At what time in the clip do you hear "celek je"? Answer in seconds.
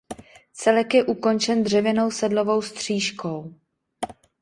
0.53-1.03